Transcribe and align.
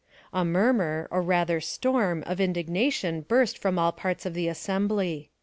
A 0.33 0.43
murmur, 0.43 1.07
or 1.11 1.21
rather 1.21 1.61
storm, 1.61 2.23
of 2.25 2.41
indignation 2.41 3.21
burst 3.21 3.55
from 3.59 3.77
all 3.77 3.91
parts 3.91 4.25
of 4.25 4.33
the 4.33 4.47
assembly. 4.47 5.29